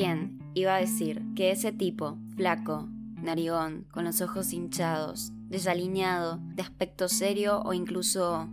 [0.00, 6.62] ¿Quién iba a decir que ese tipo, flaco, narigón, con los ojos hinchados, desalineado, de
[6.62, 8.48] aspecto serio o incluso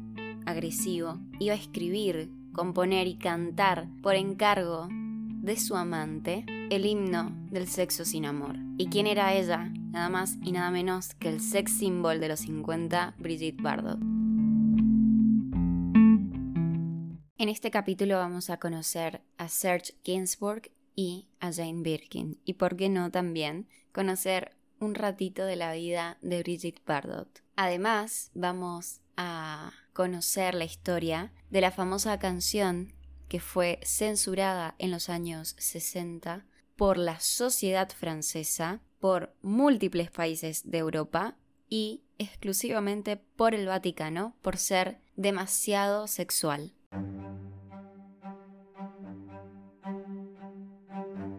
[0.45, 7.69] agresivo, iba a escribir, componer y cantar por encargo de su amante el himno del
[7.69, 8.57] sexo sin amor.
[8.77, 9.71] ¿Y quién era ella?
[9.91, 13.99] Nada más y nada menos que el sex symbol de los 50, Brigitte Bardot.
[17.39, 22.75] En este capítulo vamos a conocer a Serge Gainsbourg y a Jane Birkin, y por
[22.75, 27.43] qué no también conocer un ratito de la vida de Brigitte Bardot.
[27.55, 32.93] Además, vamos a conocer la historia de la famosa canción
[33.29, 40.79] que fue censurada en los años 60 por la sociedad francesa, por múltiples países de
[40.79, 41.37] Europa
[41.69, 46.73] y exclusivamente por el Vaticano por ser demasiado sexual.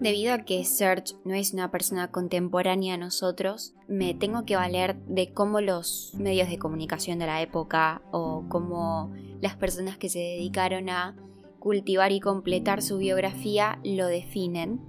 [0.00, 4.96] Debido a que Serge no es una persona contemporánea a nosotros, me tengo que valer
[5.06, 10.20] de cómo los medios de comunicación de la época o cómo las personas que se
[10.20, 11.16] dedicaron a
[11.58, 14.80] cultivar y completar su biografía lo definen.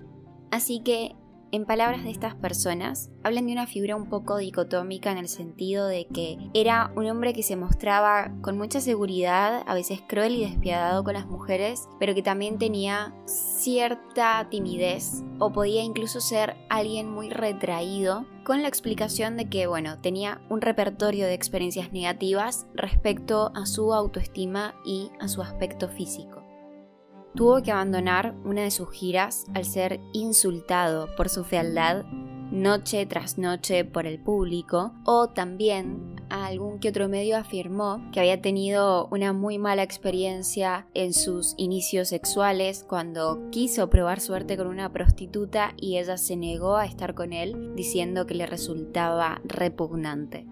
[0.52, 1.16] Así que
[1.52, 5.88] en palabras de estas personas, hablan de una figura un poco dicotómica en el sentido
[5.88, 10.46] de que era un hombre que se mostraba con mucha seguridad, a veces cruel y
[10.46, 17.10] despiadado con las mujeres, pero que también tenía cierta timidez o podía incluso ser alguien
[17.10, 23.52] muy retraído, con la explicación de que, bueno, tenía un repertorio de experiencias negativas respecto
[23.56, 26.49] a su autoestima y a su aspecto físico
[27.36, 32.06] tuvo que abandonar una de sus giras al ser insultado por su fealdad
[32.52, 38.42] noche tras noche por el público o también algún que otro medio afirmó que había
[38.42, 44.92] tenido una muy mala experiencia en sus inicios sexuales cuando quiso probar suerte con una
[44.92, 50.46] prostituta y ella se negó a estar con él diciendo que le resultaba repugnante.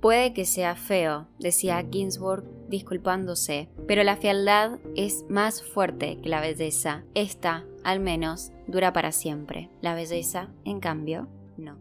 [0.00, 6.40] Puede que sea feo, decía Ginsburg disculpándose, pero la fealdad es más fuerte que la
[6.40, 7.04] belleza.
[7.14, 9.68] Esta, al menos, dura para siempre.
[9.82, 11.28] La belleza, en cambio,
[11.58, 11.76] no.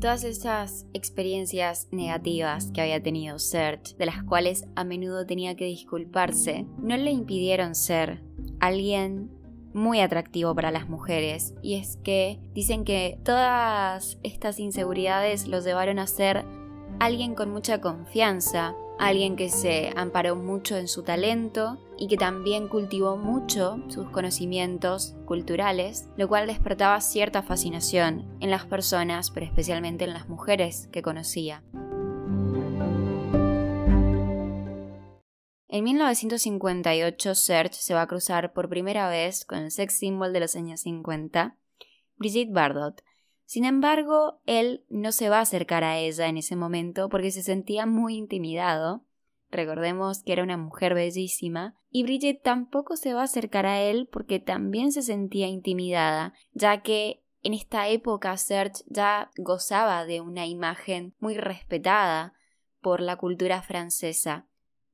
[0.00, 5.66] Todas esas experiencias negativas que había tenido Serge, de las cuales a menudo tenía que
[5.66, 8.22] disculparse, no le impidieron ser
[8.58, 9.30] alguien
[9.74, 11.54] muy atractivo para las mujeres.
[11.62, 16.44] Y es que dicen que todas estas inseguridades los llevaron a ser
[16.98, 22.68] alguien con mucha confianza, alguien que se amparó mucho en su talento y que también
[22.68, 30.04] cultivó mucho sus conocimientos culturales, lo cual despertaba cierta fascinación en las personas, pero especialmente
[30.04, 31.64] en las mujeres que conocía.
[35.66, 40.38] En 1958, Serge se va a cruzar por primera vez con el sex symbol de
[40.40, 41.56] los años 50,
[42.18, 43.02] Brigitte Bardot,
[43.44, 47.42] sin embargo, él no se va a acercar a ella en ese momento porque se
[47.42, 49.04] sentía muy intimidado.
[49.50, 54.08] Recordemos que era una mujer bellísima, y Bridget tampoco se va a acercar a él
[54.10, 60.46] porque también se sentía intimidada, ya que en esta época Serge ya gozaba de una
[60.46, 62.34] imagen muy respetada
[62.80, 64.46] por la cultura francesa.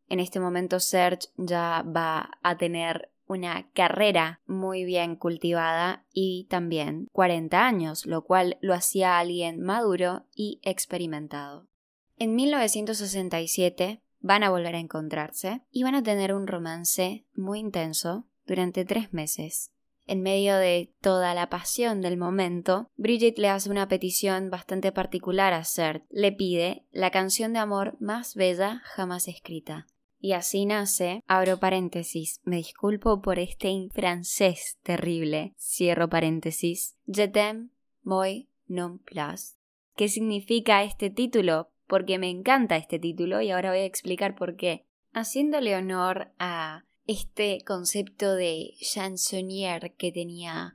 [0.09, 7.06] En este momento Serge ya va a tener una carrera muy bien cultivada y también
[7.12, 11.69] 40 años, lo cual lo hacía alguien maduro y experimentado.
[12.16, 18.27] En 1967 van a volver a encontrarse y van a tener un romance muy intenso
[18.47, 19.71] durante tres meses.
[20.09, 25.53] En medio de toda la pasión del momento, Bridget le hace una petición bastante particular
[25.53, 26.03] a Sert.
[26.09, 29.87] Le pide la canción de amor más bella jamás escrita.
[30.21, 37.71] Y así nace, abro paréntesis, me disculpo por este francés terrible, cierro paréntesis, Je t'aime,
[38.03, 39.55] moi non plus.
[39.97, 41.71] ¿Qué significa este título?
[41.87, 44.84] Porque me encanta este título y ahora voy a explicar por qué.
[45.12, 50.75] Haciéndole honor a este concepto de chansonnier que tenía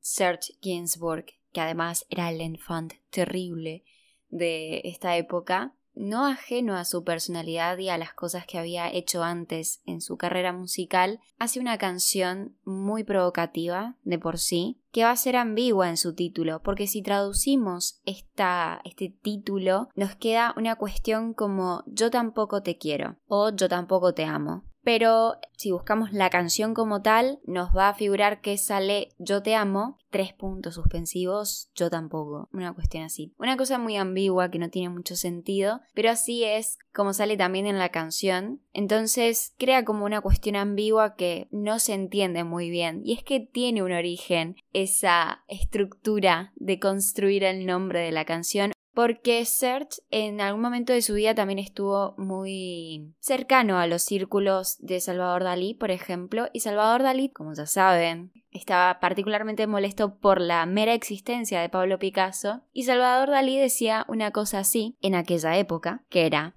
[0.00, 3.84] Serge Gainsbourg, que además era el enfant terrible
[4.28, 9.22] de esta época, no ajeno a su personalidad y a las cosas que había hecho
[9.22, 15.10] antes en su carrera musical, hace una canción muy provocativa de por sí, que va
[15.10, 20.76] a ser ambigua en su título, porque si traducimos esta, este título, nos queda una
[20.76, 24.64] cuestión como yo tampoco te quiero o yo tampoco te amo.
[24.82, 29.54] Pero si buscamos la canción como tal, nos va a figurar que sale Yo te
[29.54, 33.34] amo, tres puntos suspensivos, yo tampoco, una cuestión así.
[33.38, 37.66] Una cosa muy ambigua que no tiene mucho sentido, pero así es como sale también
[37.66, 38.60] en la canción.
[38.72, 43.02] Entonces crea como una cuestión ambigua que no se entiende muy bien.
[43.04, 48.72] Y es que tiene un origen esa estructura de construir el nombre de la canción
[48.94, 54.76] porque Serge en algún momento de su vida también estuvo muy cercano a los círculos
[54.80, 60.40] de Salvador Dalí, por ejemplo, y Salvador Dalí, como ya saben, estaba particularmente molesto por
[60.40, 65.56] la mera existencia de Pablo Picasso, y Salvador Dalí decía una cosa así en aquella
[65.56, 66.56] época, que era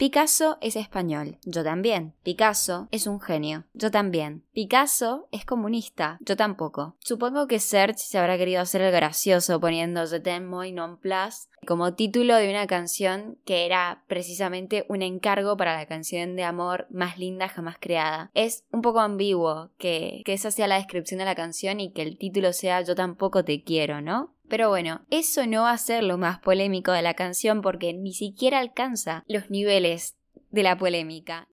[0.00, 2.14] Picasso es español, yo también.
[2.22, 4.46] Picasso es un genio, yo también.
[4.54, 6.96] Picasso es comunista, yo tampoco.
[7.00, 11.50] Supongo que Serge se habrá querido hacer el gracioso poniendo Je t'aime y non plus
[11.66, 16.86] como título de una canción que era precisamente un encargo para la canción de amor
[16.88, 18.30] más linda jamás creada.
[18.32, 22.00] Es un poco ambiguo que, que esa sea la descripción de la canción y que
[22.00, 24.32] el título sea Yo tampoco te quiero, ¿no?
[24.50, 28.12] Pero bueno, eso no va a ser lo más polémico de la canción porque ni
[28.12, 30.16] siquiera alcanza los niveles
[30.50, 31.46] de la polémica.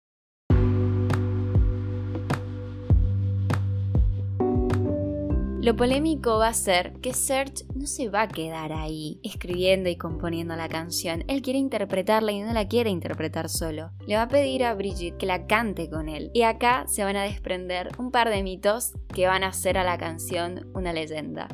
[5.62, 9.98] Lo polémico va a ser que Serge no se va a quedar ahí escribiendo y
[9.98, 11.26] componiendo la canción.
[11.28, 13.92] Él quiere interpretarla y no la quiere interpretar solo.
[14.08, 16.30] Le va a pedir a Brigitte que la cante con él.
[16.34, 19.84] Y acá se van a desprender un par de mitos que van a hacer a
[19.84, 21.50] la canción una leyenda.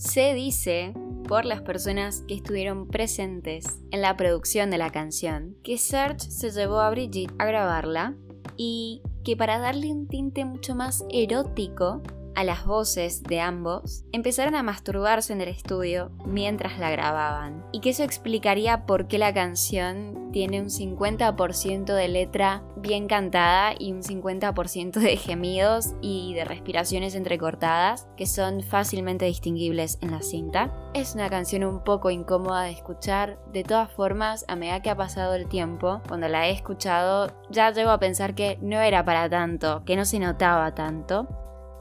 [0.00, 0.94] Se dice
[1.28, 6.50] por las personas que estuvieron presentes en la producción de la canción que Serge se
[6.52, 8.14] llevó a Brigitte a grabarla
[8.56, 12.02] y que para darle un tinte mucho más erótico
[12.34, 17.64] a las voces de ambos, empezaron a masturbarse en el estudio mientras la grababan.
[17.72, 23.74] Y que eso explicaría por qué la canción tiene un 50% de letra bien cantada
[23.78, 30.22] y un 50% de gemidos y de respiraciones entrecortadas que son fácilmente distinguibles en la
[30.22, 30.72] cinta.
[30.94, 34.96] Es una canción un poco incómoda de escuchar, de todas formas, a medida que ha
[34.96, 39.28] pasado el tiempo, cuando la he escuchado, ya llego a pensar que no era para
[39.28, 41.28] tanto, que no se notaba tanto.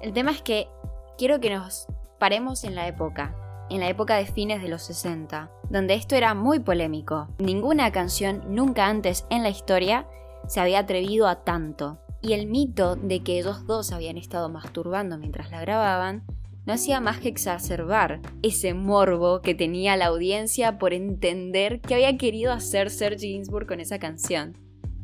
[0.02, 0.70] El tema es que
[1.18, 1.88] quiero que nos
[2.20, 3.36] paremos en la época,
[3.70, 7.28] en la época de fines de los 60, donde esto era muy polémico.
[7.38, 10.08] Ninguna canción nunca antes en la historia
[10.48, 12.00] se había atrevido a tanto.
[12.22, 16.24] Y el mito de que ellos dos habían estado masturbando mientras la grababan
[16.66, 22.18] no hacía más que exacerbar ese morbo que tenía la audiencia por entender qué había
[22.18, 24.56] querido hacer Serge Gainsbourg con esa canción.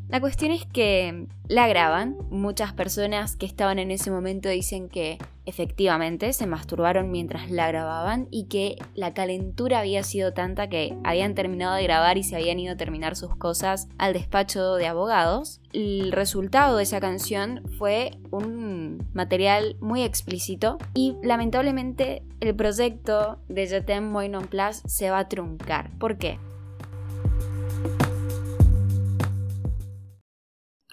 [0.08, 2.18] La cuestión es que la graban.
[2.30, 8.28] Muchas personas que estaban en ese momento dicen que efectivamente se masturbaron mientras la grababan
[8.32, 12.60] y que la calentura había sido tanta que habían terminado de grabar y se habían
[12.60, 15.60] ido a terminar sus cosas al despacho de abogados.
[15.74, 23.68] El resultado de esa canción fue un material muy explícito y lamentablemente el proyecto de
[23.68, 25.92] Jetem Moi Non Plus se va a truncar.
[25.98, 26.40] ¿Por qué?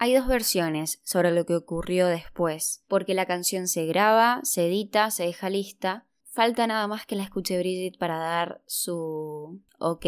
[0.03, 5.13] Hay dos versiones sobre lo que ocurrió después, porque la canción se graba, se edita,
[5.13, 6.09] se deja lista.
[6.25, 10.07] Falta nada más que la escuche Bridget para dar su ok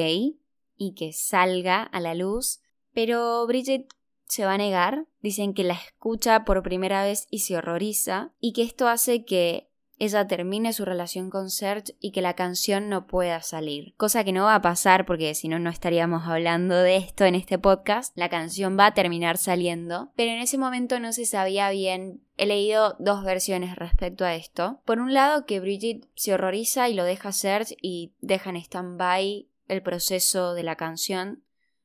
[0.77, 2.59] y que salga a la luz.
[2.93, 3.87] Pero Bridget
[4.27, 8.53] se va a negar, dicen que la escucha por primera vez y se horroriza, y
[8.53, 13.07] que esto hace que ella termine su relación con Serge y que la canción no
[13.07, 13.95] pueda salir.
[13.97, 17.35] Cosa que no va a pasar porque si no, no estaríamos hablando de esto en
[17.35, 18.17] este podcast.
[18.17, 22.23] La canción va a terminar saliendo, pero en ese momento no se sabía bien.
[22.37, 24.81] He leído dos versiones respecto a esto.
[24.85, 29.49] Por un lado, que Bridget se horroriza y lo deja Serge y deja en stand-by
[29.69, 31.45] el proceso de la canción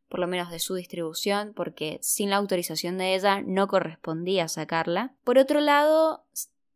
[0.09, 5.13] por lo menos de su distribución, porque sin la autorización de ella no correspondía sacarla.
[5.23, 6.25] Por otro lado,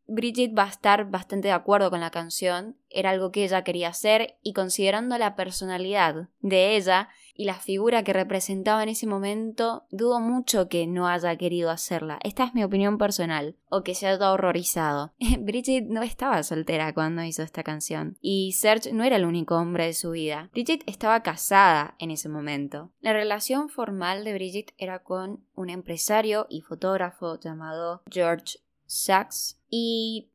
[0.08, 3.90] Bridget va a estar bastante de acuerdo con la canción, era algo que ella quería
[3.90, 9.86] hacer y considerando la personalidad de ella y la figura que representaba en ese momento,
[9.90, 12.20] dudo mucho que no haya querido hacerla.
[12.24, 15.14] Esta es mi opinión personal, o que se haya horrorizado.
[15.40, 19.88] Bridget no estaba soltera cuando hizo esta canción, y Serge no era el único hombre
[19.88, 20.50] de su vida.
[20.54, 22.92] Bridget estaba casada en ese momento.
[23.02, 30.30] La relación formal de Bridget era con un empresario y fotógrafo llamado George Sachs y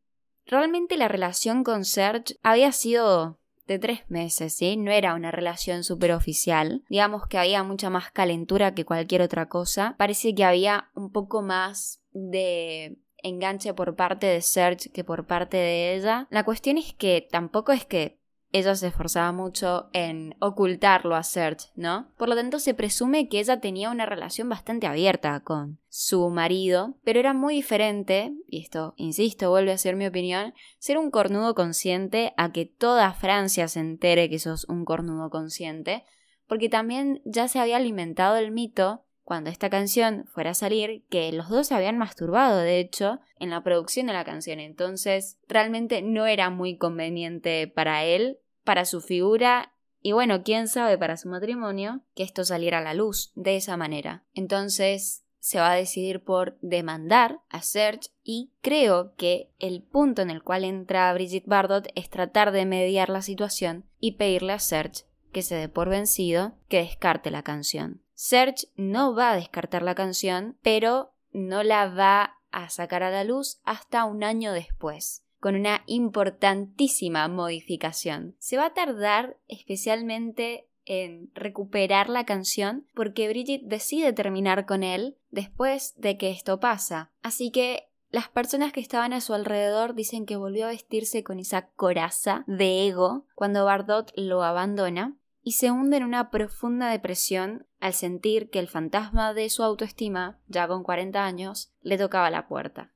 [0.47, 4.76] realmente la relación con Serge había sido de tres meses, ¿sí?
[4.76, 6.83] No era una relación súper oficial.
[6.88, 9.95] Digamos que había mucha más calentura que cualquier otra cosa.
[9.97, 15.57] Parece que había un poco más de enganche por parte de Serge que por parte
[15.57, 16.26] de ella.
[16.30, 18.18] La cuestión es que tampoco es que
[18.52, 22.12] ella se esforzaba mucho en ocultarlo a Serge, ¿no?
[22.17, 26.95] Por lo tanto, se presume que ella tenía una relación bastante abierta con su marido,
[27.05, 31.55] pero era muy diferente, y esto, insisto, vuelve a ser mi opinión, ser un cornudo
[31.55, 36.05] consciente a que toda Francia se entere que sos un cornudo consciente,
[36.47, 41.30] porque también ya se había alimentado el mito cuando esta canción fuera a salir, que
[41.32, 44.58] los dos se habían masturbado, de hecho, en la producción de la canción.
[44.58, 50.97] Entonces, realmente no era muy conveniente para él, para su figura y bueno, quién sabe
[50.97, 54.25] para su matrimonio, que esto saliera a la luz de esa manera.
[54.32, 60.30] Entonces, se va a decidir por demandar a Serge y creo que el punto en
[60.30, 65.04] el cual entra Brigitte Bardot es tratar de mediar la situación y pedirle a Serge
[65.35, 68.02] que se dé por vencido, que descarte la canción.
[68.20, 73.22] Serge no va a descartar la canción, pero no la va a sacar a la
[73.22, 78.34] luz hasta un año después, con una importantísima modificación.
[78.40, 85.16] Se va a tardar especialmente en recuperar la canción porque Bridget decide terminar con él
[85.30, 87.12] después de que esto pasa.
[87.22, 91.38] Así que las personas que estaban a su alrededor dicen que volvió a vestirse con
[91.38, 97.66] esa coraza de ego cuando Bardot lo abandona y se hunde en una profunda depresión
[97.80, 102.49] al sentir que el fantasma de su autoestima, ya con 40 años, le tocaba la
[102.49, 102.92] puerta.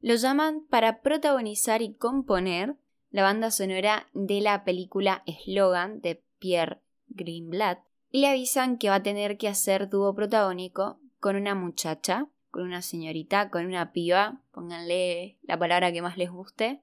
[0.00, 2.76] Lo llaman para protagonizar y componer
[3.10, 7.80] la banda sonora de la película Slogan de Pierre Greenblatt
[8.10, 12.62] y le avisan que va a tener que hacer dúo protagónico con una muchacha, con
[12.62, 16.82] una señorita, con una piba, pónganle la palabra que más les guste,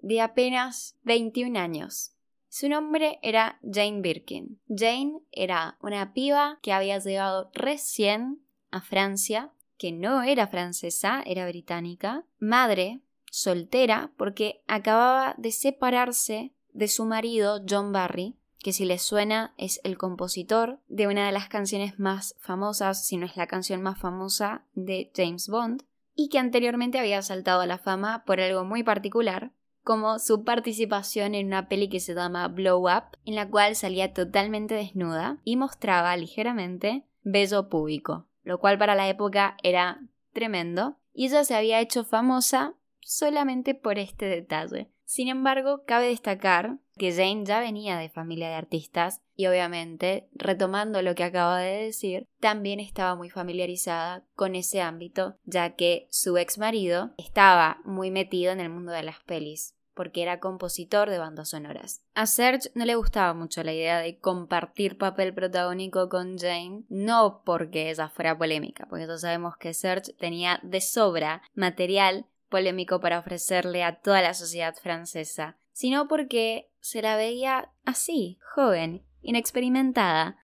[0.00, 2.12] de apenas 21 años.
[2.48, 4.58] Su nombre era Jane Birkin.
[4.68, 8.40] Jane era una piba que había llegado recién
[8.70, 13.00] a Francia, que no era francesa, era británica, madre,
[13.30, 19.80] soltera, porque acababa de separarse de su marido John Barry, que si les suena es
[19.84, 23.98] el compositor de una de las canciones más famosas, si no es la canción más
[23.98, 28.82] famosa de James Bond, y que anteriormente había saltado a la fama por algo muy
[28.82, 29.52] particular,
[29.88, 34.12] como su participación en una peli que se llama Blow Up, en la cual salía
[34.12, 40.02] totalmente desnuda y mostraba ligeramente bello público, lo cual para la época era
[40.34, 44.90] tremendo, y ella se había hecho famosa solamente por este detalle.
[45.06, 51.00] Sin embargo, cabe destacar que Jane ya venía de familia de artistas y obviamente, retomando
[51.00, 56.36] lo que acabo de decir, también estaba muy familiarizada con ese ámbito, ya que su
[56.36, 61.18] ex marido estaba muy metido en el mundo de las pelis porque era compositor de
[61.18, 62.02] bandas sonoras.
[62.14, 67.42] A Serge no le gustaba mucho la idea de compartir papel protagónico con Jane, no
[67.44, 73.18] porque ella fuera polémica, porque todos sabemos que Serge tenía de sobra material polémico para
[73.18, 80.44] ofrecerle a toda la sociedad francesa, sino porque se la veía así, joven, inexperimentada.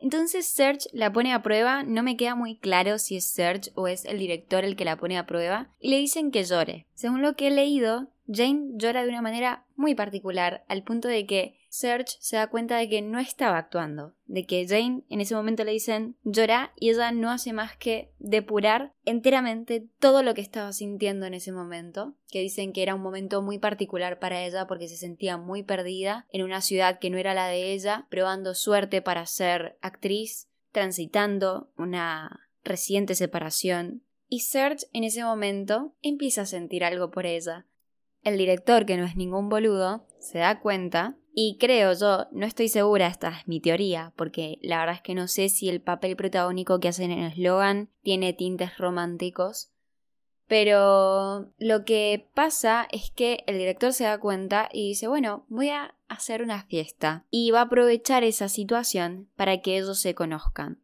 [0.00, 3.86] Entonces Serge la pone a prueba, no me queda muy claro si es Serge o
[3.86, 6.86] es el director el que la pone a prueba, y le dicen que llore.
[6.94, 11.26] Según lo que he leído, Jane llora de una manera muy particular, al punto de
[11.26, 15.34] que Serge se da cuenta de que no estaba actuando, de que Jane en ese
[15.34, 20.40] momento le dicen llora y ella no hace más que depurar enteramente todo lo que
[20.40, 24.66] estaba sintiendo en ese momento, que dicen que era un momento muy particular para ella
[24.66, 28.54] porque se sentía muy perdida en una ciudad que no era la de ella, probando
[28.54, 34.02] suerte para ser actriz, transitando una reciente separación.
[34.28, 37.66] Y Serge en ese momento empieza a sentir algo por ella,
[38.24, 42.68] el director, que no es ningún boludo, se da cuenta y creo yo, no estoy
[42.68, 46.16] segura, esta es mi teoría, porque la verdad es que no sé si el papel
[46.16, 49.70] protagónico que hacen en el eslogan tiene tintes románticos.
[50.46, 55.70] Pero lo que pasa es que el director se da cuenta y dice, bueno, voy
[55.70, 57.24] a hacer una fiesta.
[57.30, 60.83] Y va a aprovechar esa situación para que ellos se conozcan.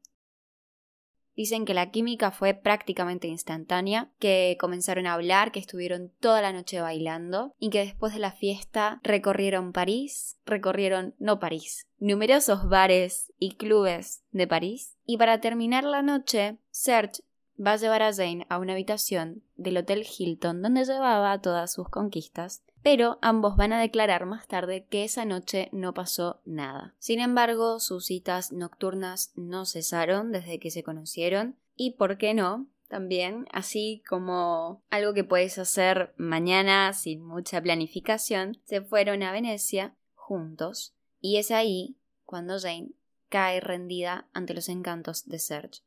[1.37, 6.53] Dicen que la química fue prácticamente instantánea, que comenzaron a hablar, que estuvieron toda la
[6.53, 13.33] noche bailando y que después de la fiesta recorrieron París, recorrieron no París, numerosos bares
[13.39, 14.97] y clubes de París.
[15.07, 17.23] Y para terminar la noche, Serge
[17.65, 21.89] va a llevar a Jane a una habitación del Hotel Hilton donde llevaba todas sus
[21.89, 26.95] conquistas pero ambos van a declarar más tarde que esa noche no pasó nada.
[26.99, 32.67] Sin embargo, sus citas nocturnas no cesaron desde que se conocieron y, ¿por qué no?
[32.89, 39.95] También, así como algo que puedes hacer mañana sin mucha planificación, se fueron a Venecia
[40.15, 42.91] juntos y es ahí cuando Jane
[43.29, 45.83] cae rendida ante los encantos de Serge.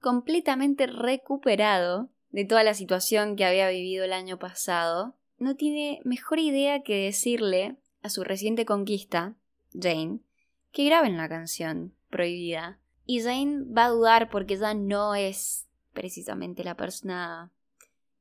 [0.00, 5.14] Completamente recuperado de toda la situación que había vivido el año pasado,
[5.44, 9.36] no tiene mejor idea que decirle a su reciente conquista,
[9.72, 10.20] Jane,
[10.72, 12.80] que graben la canción prohibida.
[13.06, 17.52] Y Jane va a dudar porque ella no es precisamente la persona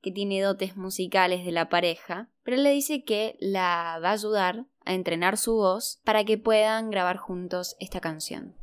[0.02, 4.66] que tiene dotes musicales de la pareja, pero le dice que la va a ayudar
[4.86, 8.56] a entrenar su voz para que puedan grabar juntos esta canción.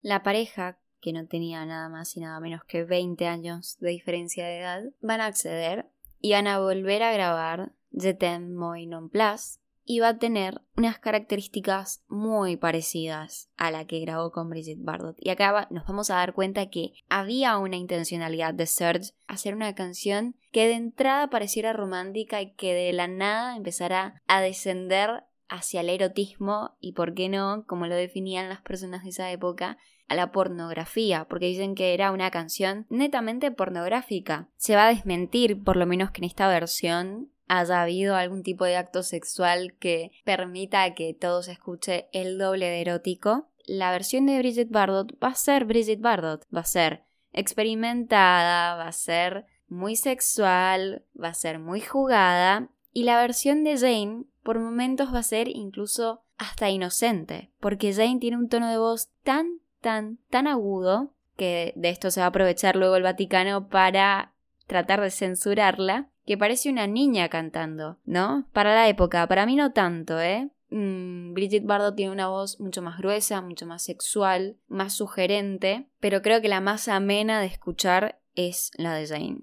[0.00, 4.46] La pareja, que no tenía nada más y nada menos que 20 años de diferencia
[4.46, 9.08] de edad, van a acceder y van a volver a grabar Je t'aime moi non
[9.08, 14.82] plus y va a tener unas características muy parecidas a la que grabó con Brigitte
[14.82, 15.16] Bardot.
[15.20, 19.74] Y acá nos vamos a dar cuenta que había una intencionalidad de Serge hacer una
[19.76, 25.82] canción que de entrada pareciera romántica y que de la nada empezara a descender hacia
[25.82, 29.78] el erotismo y, por qué no, como lo definían las personas de esa época,
[30.08, 34.48] a la pornografía, porque dicen que era una canción netamente pornográfica.
[34.56, 38.64] Se va a desmentir, por lo menos que en esta versión, haya habido algún tipo
[38.64, 44.26] de acto sexual que permita que todo se escuche el doble de erótico, la versión
[44.26, 49.46] de Bridget Bardot va a ser Bridget Bardot, va a ser experimentada, va a ser
[49.68, 52.70] muy sexual, va a ser muy jugada.
[52.92, 58.18] Y la versión de Jane por momentos va a ser incluso hasta inocente, porque Jane
[58.20, 62.28] tiene un tono de voz tan, tan, tan agudo que de esto se va a
[62.30, 64.32] aprovechar luego el Vaticano para
[64.66, 68.48] tratar de censurarla, que parece una niña cantando, ¿no?
[68.52, 70.50] Para la época, para mí no tanto, ¿eh?
[70.70, 76.22] Mm, Brigitte Bardot tiene una voz mucho más gruesa, mucho más sexual, más sugerente, pero
[76.22, 79.38] creo que la más amena de escuchar es la de Jane.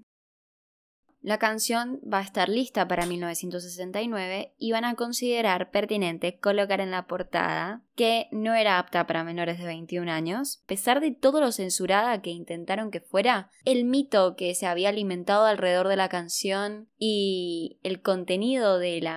[1.23, 6.91] La canción va a estar lista para 1969 y van a considerar pertinente colocar en
[6.91, 11.39] la portada que no era apta para menores de 21 años, a pesar de todo
[11.39, 16.09] lo censurada que intentaron que fuera, el mito que se había alimentado alrededor de la
[16.09, 19.07] canción y el contenido del,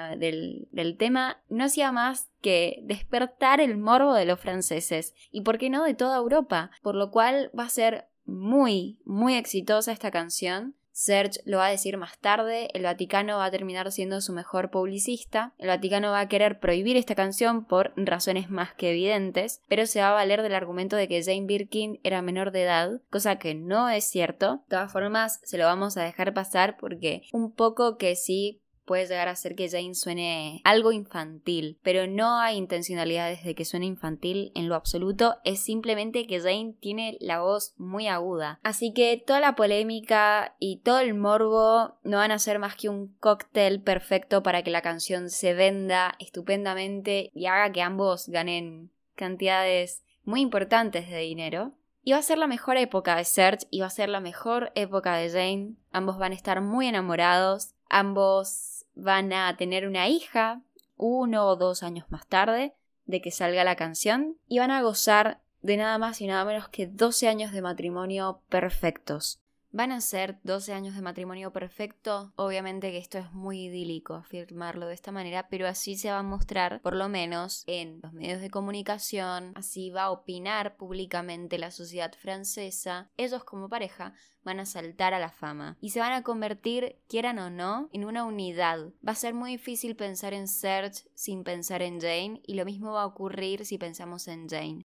[0.71, 5.71] del tema no hacía más que despertar el morbo de los franceses y, por qué
[5.71, 10.77] no, de toda Europa, por lo cual va a ser muy, muy exitosa esta canción
[10.97, 14.71] Serge lo va a decir más tarde, el Vaticano va a terminar siendo su mejor
[14.71, 19.85] publicista, el Vaticano va a querer prohibir esta canción por razones más que evidentes, pero
[19.85, 23.37] se va a valer del argumento de que Jane Birkin era menor de edad, cosa
[23.37, 24.63] que no es cierto.
[24.69, 29.07] De todas formas, se lo vamos a dejar pasar porque un poco que sí puede
[29.07, 33.87] llegar a ser que Jane suene algo infantil, pero no hay intencionalidades de que suene
[33.87, 38.61] infantil en lo absoluto, es simplemente que Jane tiene la voz muy aguda.
[38.63, 42.89] Así que toda la polémica y todo el morbo no van a ser más que
[42.89, 48.91] un cóctel perfecto para que la canción se venda estupendamente y haga que ambos ganen
[49.15, 51.73] cantidades muy importantes de dinero.
[52.03, 54.71] Y va a ser la mejor época de Serge y va a ser la mejor
[54.77, 55.75] época de Jane.
[55.91, 57.75] Ambos van a estar muy enamorados.
[57.89, 60.63] Ambos van a tener una hija
[60.97, 65.41] uno o dos años más tarde de que salga la canción y van a gozar
[65.63, 69.41] de nada más y nada menos que 12 años de matrimonio perfectos.
[69.77, 72.33] Van a ser 12 años de matrimonio perfecto.
[72.37, 76.23] Obviamente que esto es muy idílico afirmarlo de esta manera, pero así se va a
[76.23, 81.71] mostrar, por lo menos en los medios de comunicación, así va a opinar públicamente la
[81.71, 83.11] sociedad francesa.
[83.19, 87.39] Ellos como pareja van a saltar a la fama y se van a convertir, quieran
[87.39, 88.95] o no, en una unidad.
[89.07, 92.93] Va a ser muy difícil pensar en Serge sin pensar en Jane y lo mismo
[92.93, 94.86] va a ocurrir si pensamos en Jane.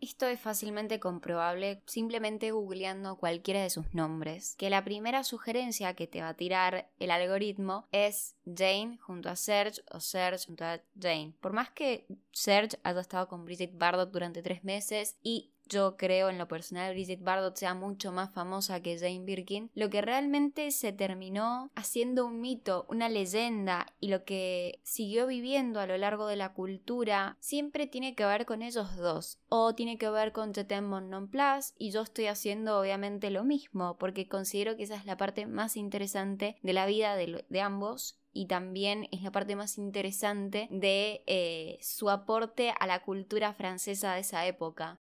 [0.00, 6.06] Esto es fácilmente comprobable simplemente googleando cualquiera de sus nombres, que la primera sugerencia que
[6.06, 10.80] te va a tirar el algoritmo es Jane junto a Serge o Serge junto a
[11.00, 11.34] Jane.
[11.40, 16.28] Por más que Serge haya estado con Bridget Bardot durante tres meses y yo creo
[16.28, 20.70] en lo personal Bridget Bardot sea mucho más famosa que Jane Birkin, lo que realmente
[20.70, 26.26] se terminó haciendo un mito, una leyenda y lo que siguió viviendo a lo largo
[26.26, 30.54] de la cultura siempre tiene que ver con ellos dos o tiene que ver con
[30.54, 35.04] Jetem Non Plus y yo estoy haciendo obviamente lo mismo porque considero que esa es
[35.04, 39.56] la parte más interesante de la vida de, de ambos y también es la parte
[39.56, 45.00] más interesante de eh, su aporte a la cultura francesa de esa época.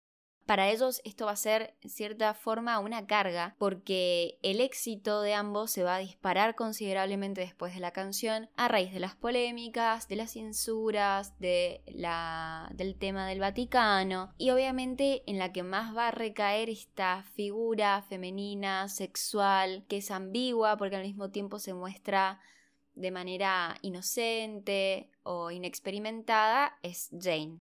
[0.46, 5.34] Para ellos esto va a ser en cierta forma una carga porque el éxito de
[5.34, 10.08] ambos se va a disparar considerablemente después de la canción a raíz de las polémicas,
[10.08, 15.96] de las censuras, de la, del tema del Vaticano y obviamente en la que más
[15.96, 21.74] va a recaer esta figura femenina, sexual, que es ambigua porque al mismo tiempo se
[21.74, 22.40] muestra
[22.94, 27.58] de manera inocente o inexperimentada es Jane.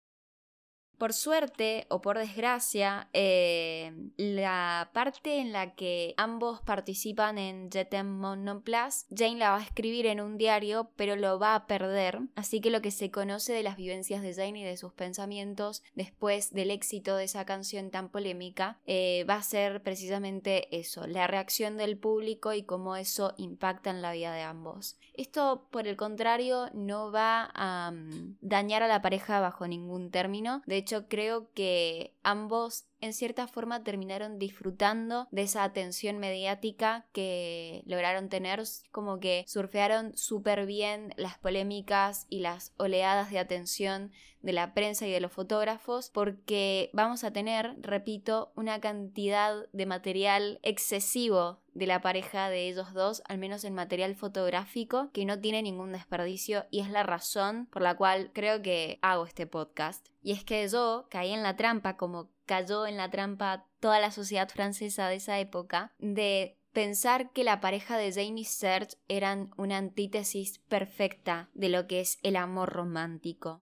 [0.97, 8.07] Por suerte o por desgracia, eh, la parte en la que ambos participan en Jetem
[8.07, 12.19] Monoplas, Jane la va a escribir en un diario, pero lo va a perder.
[12.35, 15.83] Así que lo que se conoce de las vivencias de Jane y de sus pensamientos
[15.93, 21.27] después del éxito de esa canción tan polémica eh, va a ser precisamente eso, la
[21.27, 24.97] reacción del público y cómo eso impacta en la vida de ambos.
[25.13, 30.61] Esto, por el contrario, no va a mm, dañar a la pareja bajo ningún término.
[30.65, 37.83] De hecho, creo que ambos en cierta forma terminaron disfrutando de esa atención mediática que
[37.85, 44.53] lograron tener, como que surfearon súper bien las polémicas y las oleadas de atención de
[44.53, 50.59] la prensa y de los fotógrafos, porque vamos a tener, repito, una cantidad de material
[50.63, 55.61] excesivo de la pareja de ellos dos, al menos en material fotográfico, que no tiene
[55.61, 60.07] ningún desperdicio y es la razón por la cual creo que hago este podcast.
[60.23, 64.09] Y es que yo caí en la trampa, como cayó en la trampa toda la
[64.09, 69.51] sociedad francesa de esa época, de pensar que la pareja de Jane y Serge eran
[69.57, 73.61] una antítesis perfecta de lo que es el amor romántico.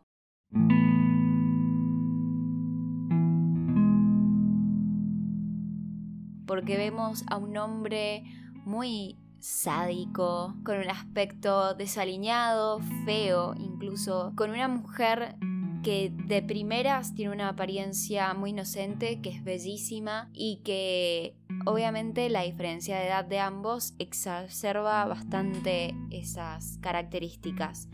[6.45, 8.23] Porque vemos a un hombre
[8.65, 15.35] muy sádico, con un aspecto desaliñado, feo, incluso con una mujer
[15.85, 21.35] que de primeras tiene una apariencia muy inocente, que es bellísima y que
[21.67, 27.87] obviamente la diferencia de edad de ambos exacerba bastante esas características.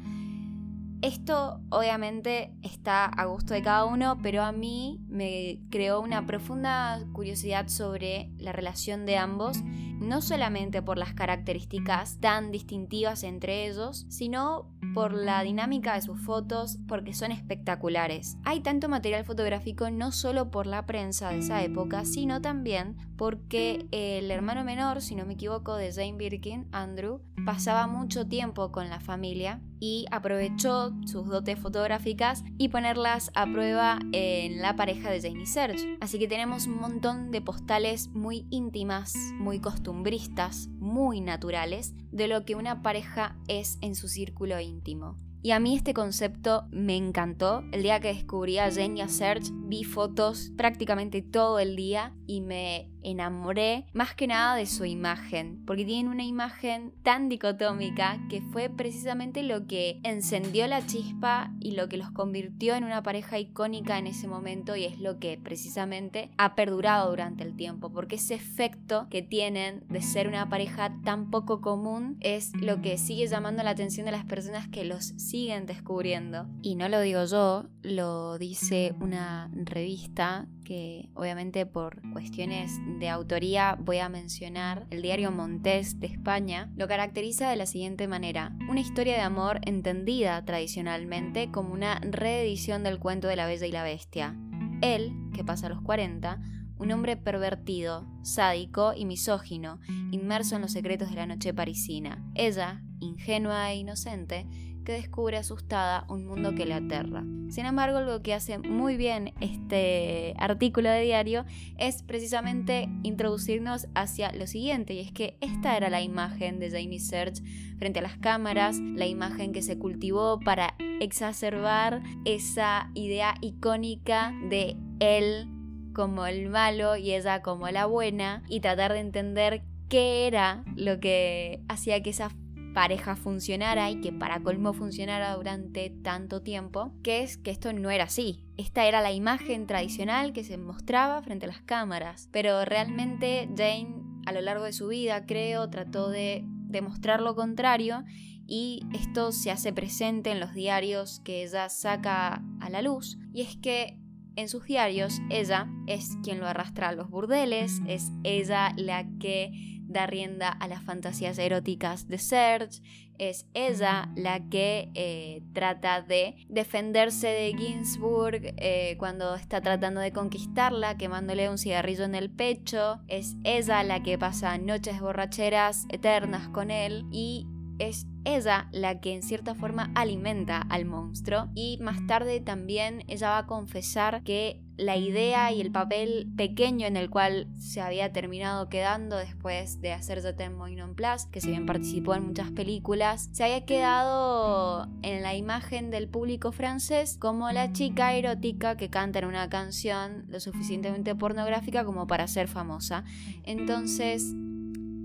[1.02, 7.04] Esto obviamente está a gusto de cada uno, pero a mí me creó una profunda
[7.12, 14.06] curiosidad sobre la relación de ambos, no solamente por las características tan distintivas entre ellos,
[14.10, 18.38] sino por la dinámica de sus fotos, porque son espectaculares.
[18.44, 23.86] Hay tanto material fotográfico no solo por la prensa de esa época, sino también porque
[23.92, 28.90] el hermano menor, si no me equivoco, de Jane Birkin, Andrew, pasaba mucho tiempo con
[28.90, 35.22] la familia y aprovechó sus dotes fotográficas y ponerlas a prueba en la pareja de
[35.22, 35.98] Jane y Serge.
[36.02, 42.44] Así que tenemos un montón de postales muy íntimas, muy costumbristas, muy naturales de lo
[42.44, 45.16] que una pareja es en su círculo íntimo.
[45.44, 47.64] Y a mí este concepto me encantó.
[47.72, 52.14] El día que descubrí a Jane y a Serge, vi fotos prácticamente todo el día
[52.28, 58.20] y me enamoré más que nada de su imagen, porque tienen una imagen tan dicotómica
[58.30, 63.04] que fue precisamente lo que encendió la chispa y lo que los convirtió en una
[63.04, 67.92] pareja icónica en ese momento y es lo que precisamente ha perdurado durante el tiempo,
[67.92, 72.98] porque ese efecto que tienen de ser una pareja tan poco común es lo que
[72.98, 76.46] sigue llamando la atención de las personas que los siguen descubriendo.
[76.62, 83.78] Y no lo digo yo, lo dice una revista que obviamente por cuestiones de autoría
[83.80, 88.54] voy a mencionar, el diario Montés de España, lo caracteriza de la siguiente manera.
[88.70, 93.72] Una historia de amor entendida tradicionalmente como una reedición del cuento de la Bella y
[93.72, 94.36] la Bestia.
[94.82, 96.42] Él, que pasa a los 40,
[96.78, 99.80] un hombre pervertido, sádico y misógino,
[100.12, 102.22] inmerso en los secretos de la noche parisina.
[102.36, 104.48] Ella, ingenua e inocente,
[104.84, 107.24] que descubre asustada un mundo que le aterra.
[107.50, 111.46] Sin embargo, algo que hace muy bien este artículo de diario
[111.78, 117.00] es precisamente introducirnos hacia lo siguiente, y es que esta era la imagen de Jamie
[117.00, 117.42] Search
[117.78, 124.78] frente a las cámaras, la imagen que se cultivó para exacerbar esa idea icónica de
[125.00, 125.48] él
[125.94, 131.02] como el malo y ella como la buena, y tratar de entender qué era lo
[131.02, 132.30] que hacía que esa
[132.74, 137.90] pareja funcionara y que para colmo funcionara durante tanto tiempo, que es que esto no
[137.90, 138.46] era así.
[138.58, 144.02] Esta era la imagen tradicional que se mostraba frente a las cámaras, pero realmente Jane
[144.26, 148.04] a lo largo de su vida, creo, trató de demostrar lo contrario
[148.48, 153.42] y esto se hace presente en los diarios que ella saca a la luz, y
[153.42, 153.98] es que
[154.36, 159.81] en sus diarios ella es quien lo arrastra a los burdeles, es ella la que
[159.92, 162.82] da rienda a las fantasías eróticas de Serge,
[163.18, 170.12] es ella la que eh, trata de defenderse de Ginsburg eh, cuando está tratando de
[170.12, 176.50] conquistarla, quemándole un cigarrillo en el pecho, es ella la que pasa noches borracheras eternas
[176.50, 177.46] con él y
[177.78, 183.30] es ella la que en cierta forma alimenta al monstruo y más tarde también ella
[183.30, 188.12] va a confesar que la idea y el papel pequeño en el cual se había
[188.12, 193.30] terminado quedando después de hacer Ten Moinon Plus, que si bien participó en muchas películas,
[193.32, 199.20] se había quedado en la imagen del público francés como la chica erótica que canta
[199.20, 203.04] en una canción lo suficientemente pornográfica como para ser famosa.
[203.44, 204.34] Entonces,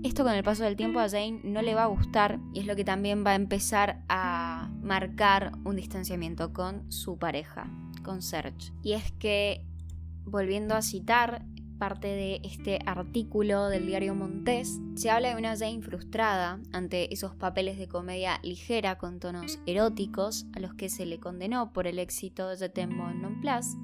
[0.03, 2.65] esto con el paso del tiempo a Jane no le va a gustar y es
[2.65, 7.69] lo que también va a empezar a marcar un distanciamiento con su pareja,
[8.03, 8.71] con Serge.
[8.83, 9.63] Y es que,
[10.25, 11.45] volviendo a citar
[11.77, 17.35] parte de este artículo del diario Montés, se habla de una Jane frustrada ante esos
[17.35, 21.99] papeles de comedia ligera con tonos eróticos a los que se le condenó por el
[21.99, 23.77] éxito de The Tempo Non Plus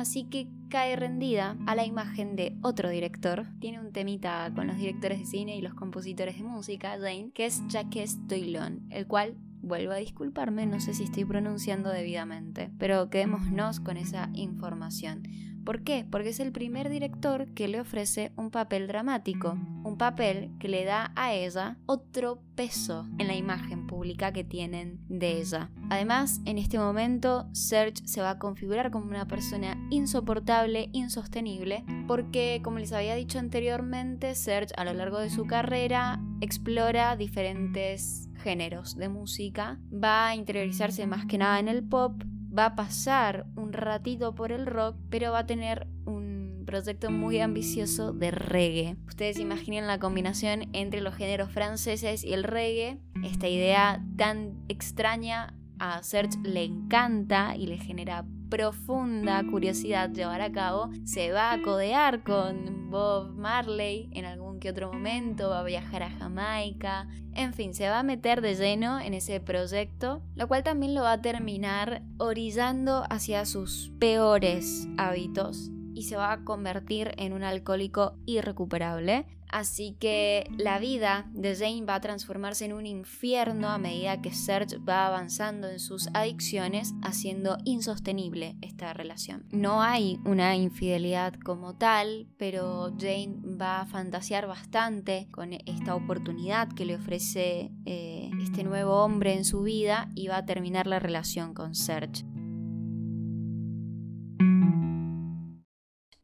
[0.00, 3.46] así que cae rendida a la imagen de otro director.
[3.60, 7.46] Tiene un temita con los directores de cine y los compositores de música, Jane, que
[7.46, 13.10] es Jacques Doylon, el cual Vuelvo a disculparme, no sé si estoy pronunciando debidamente, pero
[13.10, 15.24] quedémonos con esa información.
[15.64, 16.06] ¿Por qué?
[16.10, 20.86] Porque es el primer director que le ofrece un papel dramático, un papel que le
[20.86, 23.86] da a ella otro peso en la imagen
[24.32, 25.70] que tienen de ella.
[25.88, 32.60] Además, en este momento, Serge se va a configurar como una persona insoportable, insostenible, porque,
[32.62, 38.96] como les había dicho anteriormente, Serge a lo largo de su carrera explora diferentes géneros
[38.96, 42.22] de música, va a interiorizarse más que nada en el pop,
[42.56, 46.29] va a pasar un ratito por el rock, pero va a tener un
[46.70, 48.96] proyecto muy ambicioso de reggae.
[49.08, 55.52] Ustedes imaginen la combinación entre los géneros franceses y el reggae, esta idea tan extraña
[55.80, 61.60] a Serge le encanta y le genera profunda curiosidad llevar a cabo, se va a
[61.60, 67.52] codear con Bob Marley en algún que otro momento, va a viajar a Jamaica, en
[67.52, 71.12] fin, se va a meter de lleno en ese proyecto, lo cual también lo va
[71.12, 78.16] a terminar orillando hacia sus peores hábitos y se va a convertir en un alcohólico
[78.24, 79.26] irrecuperable.
[79.50, 84.32] Así que la vida de Jane va a transformarse en un infierno a medida que
[84.32, 89.44] Serge va avanzando en sus adicciones, haciendo insostenible esta relación.
[89.50, 96.68] No hay una infidelidad como tal, pero Jane va a fantasear bastante con esta oportunidad
[96.72, 100.98] que le ofrece eh, este nuevo hombre en su vida y va a terminar la
[100.98, 102.24] relación con Serge.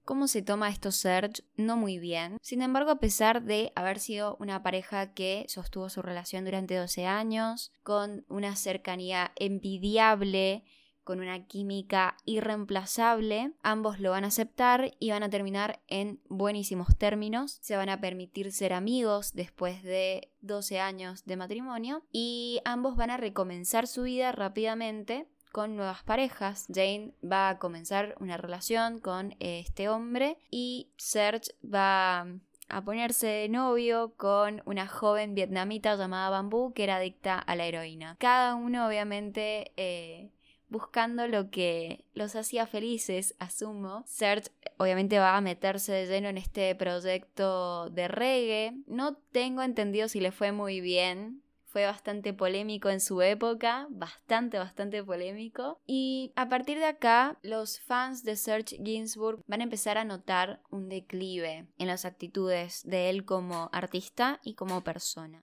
[0.06, 1.42] ¿Cómo se toma esto Serge?
[1.56, 2.38] No muy bien.
[2.40, 7.06] Sin embargo, a pesar de haber sido una pareja que sostuvo su relación durante 12
[7.06, 10.62] años, con una cercanía envidiable,
[11.02, 16.96] con una química irreemplazable, ambos lo van a aceptar y van a terminar en buenísimos
[16.96, 17.58] términos.
[17.60, 23.10] Se van a permitir ser amigos después de 12 años de matrimonio y ambos van
[23.10, 26.66] a recomenzar su vida rápidamente con nuevas parejas.
[26.68, 32.26] Jane va a comenzar una relación con este hombre y Serge va
[32.68, 37.64] a ponerse de novio con una joven vietnamita llamada Bamboo que era adicta a la
[37.64, 38.16] heroína.
[38.18, 40.30] Cada uno obviamente eh,
[40.68, 44.04] buscando lo que los hacía felices, asumo.
[44.06, 48.74] Serge obviamente va a meterse de lleno en este proyecto de reggae.
[48.86, 51.40] No tengo entendido si le fue muy bien,
[51.76, 55.78] fue bastante polémico en su época, bastante, bastante polémico.
[55.86, 60.62] Y a partir de acá, los fans de Serge Ginsburg van a empezar a notar
[60.70, 65.42] un declive en las actitudes de él como artista y como persona.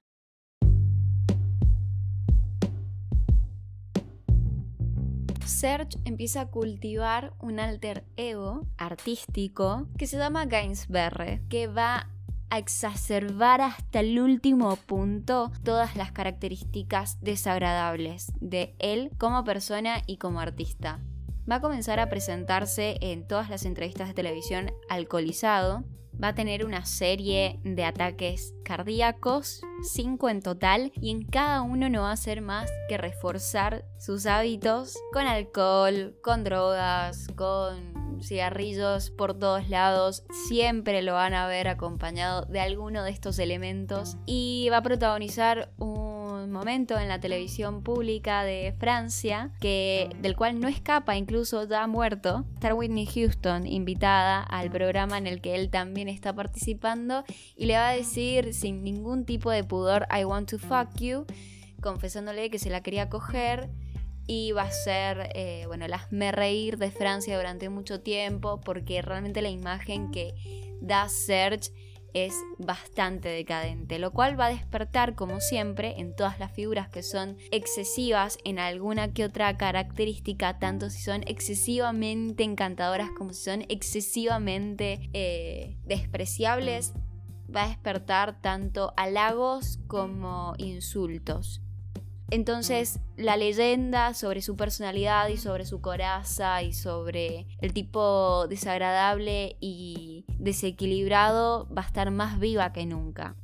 [5.46, 12.10] Serge empieza a cultivar un alter ego artístico que se llama Gainsberre, que va
[12.58, 20.40] exacerbar hasta el último punto todas las características desagradables de él como persona y como
[20.40, 21.00] artista.
[21.50, 25.84] Va a comenzar a presentarse en todas las entrevistas de televisión alcoholizado,
[26.22, 31.90] va a tener una serie de ataques cardíacos, cinco en total, y en cada uno
[31.90, 37.93] no va a hacer más que reforzar sus hábitos con alcohol, con drogas, con
[38.28, 44.18] cigarrillos por todos lados, siempre lo van a ver acompañado de alguno de estos elementos.
[44.26, 50.60] Y va a protagonizar un momento en la televisión pública de Francia que del cual
[50.60, 52.46] no escapa incluso ya muerto.
[52.54, 57.24] Estar Whitney Houston invitada al programa en el que él también está participando
[57.56, 61.26] y le va a decir sin ningún tipo de pudor I want to fuck you
[61.82, 63.70] confesándole que se la quería coger
[64.28, 69.02] y va a ser, eh, bueno, las me reír de Francia durante mucho tiempo porque
[69.02, 70.34] realmente la imagen que
[70.82, 71.72] da Serge
[72.14, 77.02] es bastante decadente, lo cual va a despertar, como siempre, en todas las figuras que
[77.02, 83.64] son excesivas en alguna que otra característica, tanto si son excesivamente encantadoras como si son
[83.68, 86.94] excesivamente eh, despreciables,
[87.54, 91.63] va a despertar tanto halagos como insultos.
[92.34, 99.56] Entonces, la leyenda sobre su personalidad y sobre su coraza y sobre el tipo desagradable
[99.60, 103.36] y desequilibrado va a estar más viva que nunca.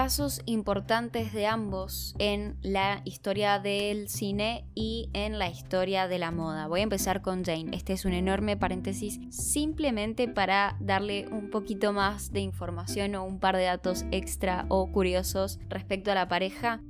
[0.00, 6.30] Pasos importantes de ambos en la historia del cine y en la historia de la
[6.30, 6.68] moda.
[6.68, 7.76] Voy a empezar con Jane.
[7.76, 13.40] Este es un enorme paréntesis simplemente para darle un poquito más de información o un
[13.40, 16.80] par de datos extra o curiosos respecto a la pareja.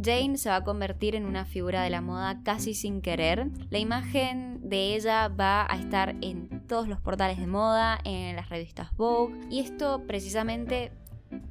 [0.00, 3.48] Jane se va a convertir en una figura de la moda casi sin querer.
[3.70, 8.48] La imagen de ella va a estar en todos los portales de moda, en las
[8.48, 10.92] revistas Vogue, y esto precisamente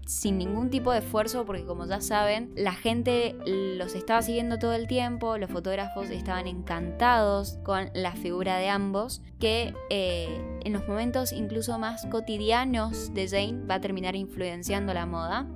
[0.05, 4.73] sin ningún tipo de esfuerzo porque como ya saben, la gente los estaba siguiendo todo
[4.73, 10.87] el tiempo, los fotógrafos estaban encantados con la figura de ambos, que eh, en los
[10.87, 15.47] momentos incluso más cotidianos de Jane va a terminar influenciando la moda.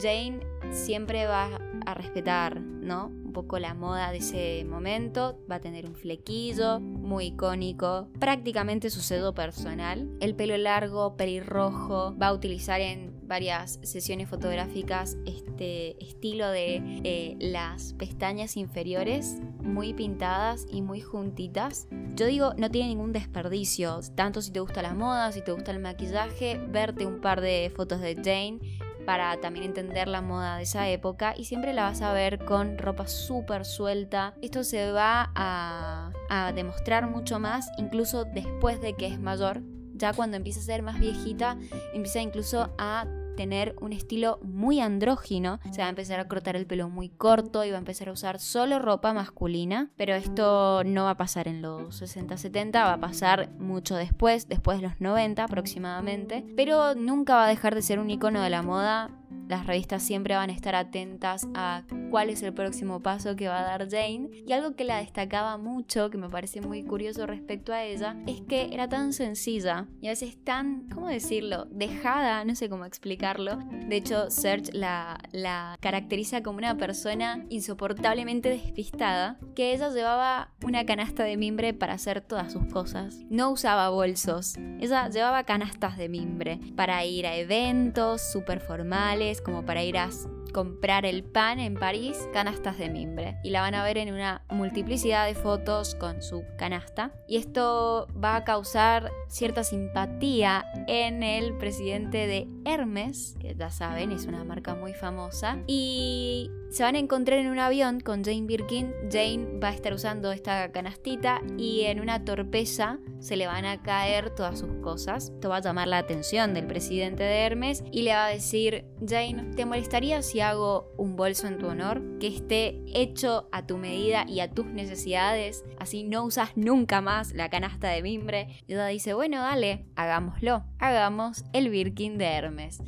[0.00, 0.40] Jane
[0.70, 3.06] siempre va a respetar, ¿no?
[3.06, 8.90] Un poco la moda de ese momento, va a tener un flequillo muy icónico, prácticamente
[8.90, 16.02] su cedo personal, el pelo largo, pelirrojo, va a utilizar en varias sesiones fotográficas este
[16.04, 21.88] estilo de eh, las pestañas inferiores muy pintadas y muy juntitas.
[22.14, 25.72] Yo digo, no tiene ningún desperdicio, tanto si te gusta la moda, si te gusta
[25.72, 28.60] el maquillaje, verte un par de fotos de Jane
[29.06, 32.76] para también entender la moda de esa época y siempre la vas a ver con
[32.76, 34.34] ropa súper suelta.
[34.42, 39.62] Esto se va a, a demostrar mucho más incluso después de que es mayor.
[39.96, 41.56] Ya cuando empieza a ser más viejita,
[41.92, 43.06] empieza incluso a
[43.36, 45.60] tener un estilo muy andrógino.
[45.70, 48.12] Se va a empezar a cortar el pelo muy corto y va a empezar a
[48.12, 49.90] usar solo ropa masculina.
[49.96, 54.78] Pero esto no va a pasar en los 60-70, va a pasar mucho después, después
[54.80, 56.44] de los 90 aproximadamente.
[56.56, 59.10] Pero nunca va a dejar de ser un icono de la moda
[59.48, 63.60] las revistas siempre van a estar atentas a cuál es el próximo paso que va
[63.60, 64.28] a dar Jane.
[64.46, 68.40] Y algo que la destacaba mucho, que me parece muy curioso respecto a ella, es
[68.40, 73.58] que era tan sencilla y a veces tan, ¿cómo decirlo?, dejada, no sé cómo explicarlo.
[73.88, 80.84] De hecho, Serge la, la caracteriza como una persona insoportablemente despistada, que ella llevaba una
[80.86, 83.20] canasta de mimbre para hacer todas sus cosas.
[83.30, 89.64] No usaba bolsos, ella llevaba canastas de mimbre para ir a eventos súper formales como
[89.64, 90.08] para ir a
[90.52, 93.36] comprar el pan en París, canastas de mimbre.
[93.42, 97.12] Y la van a ver en una multiplicidad de fotos con su canasta.
[97.28, 104.12] Y esto va a causar cierta simpatía en el presidente de Hermes, que ya saben,
[104.12, 105.58] es una marca muy famosa.
[105.66, 108.92] Y se van a encontrar en un avión con Jane Birkin.
[109.10, 113.82] Jane va a estar usando esta canastita y en una torpeza se le van a
[113.82, 115.30] caer todas sus cosas.
[115.30, 118.84] Esto va a llamar la atención del presidente de Hermes y le va a decir,
[119.00, 122.02] Jane, ¿te molestaría si hago un bolso en tu honor?
[122.18, 125.64] Que esté hecho a tu medida y a tus necesidades.
[125.78, 128.48] Así no usas nunca más la canasta de mimbre.
[128.66, 130.66] Y ella dice, bueno, dale, hagámoslo.
[130.78, 132.82] Hagamos el Birkin de Hermes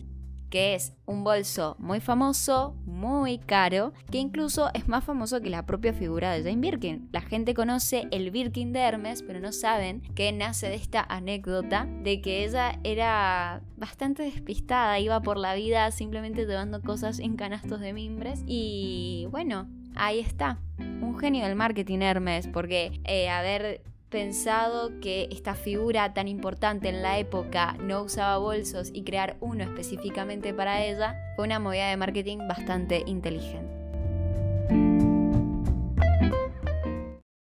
[0.51, 5.67] que es un bolso muy famoso, muy caro, que incluso es más famoso que la
[5.67, 7.09] propia figura de Jane Birkin.
[7.13, 11.87] La gente conoce el Birkin de Hermes, pero no saben que nace de esta anécdota
[12.03, 17.81] de que ella era bastante despistada, iba por la vida simplemente llevando cosas en canastos
[17.81, 20.59] de mimbres y bueno, ahí está.
[20.79, 27.03] Un genio del marketing Hermes, porque eh, haber pensado que esta figura tan importante en
[27.03, 31.97] la época no usaba bolsos y crear uno específicamente para ella fue una movida de
[31.97, 33.79] marketing bastante inteligente.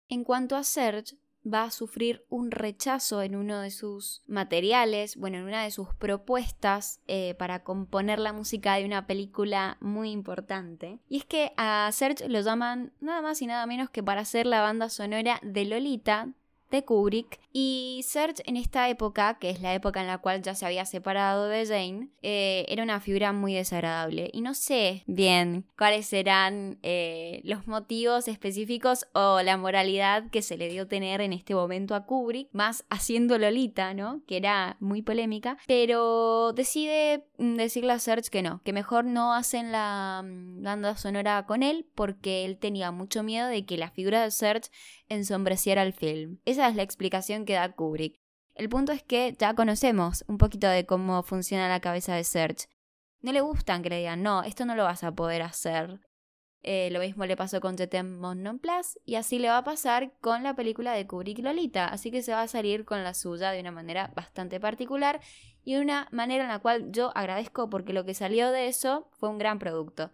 [0.08, 5.38] En cuanto a Serge, va a sufrir un rechazo en uno de sus materiales, bueno,
[5.38, 10.98] en una de sus propuestas eh, para componer la música de una película muy importante.
[11.08, 14.46] Y es que a Serge lo llaman nada más y nada menos que para hacer
[14.46, 16.28] la banda sonora de Lolita,
[16.70, 17.40] de Kubrick.
[17.52, 20.84] Y Serge en esta época, que es la época en la cual ya se había
[20.84, 24.30] separado de Jane, eh, era una figura muy desagradable.
[24.32, 30.56] Y no sé bien cuáles serán eh, los motivos específicos o la moralidad que se
[30.56, 34.22] le dio tener en este momento a Kubrick, más haciendo Lolita, ¿no?
[34.26, 35.58] Que era muy polémica.
[35.66, 40.96] Pero decide mm, decirle a Serge que no, que mejor no hacen la mm, banda
[40.96, 44.70] sonora con él porque él tenía mucho miedo de que la figura de Serge
[45.10, 46.38] ensombreciera el film.
[46.46, 48.18] Esa es la explicación que da Kubrick.
[48.54, 52.66] El punto es que ya conocemos un poquito de cómo funciona la cabeza de Serge.
[53.20, 56.00] No le gustan que le digan, no, esto no lo vas a poder hacer.
[56.62, 60.12] Eh, lo mismo le pasó con Tetem Non Plus y así le va a pasar
[60.20, 61.86] con la película de Kubrick Lolita.
[61.86, 65.20] Así que se va a salir con la suya de una manera bastante particular
[65.64, 69.30] y una manera en la cual yo agradezco porque lo que salió de eso fue
[69.30, 70.10] un gran producto.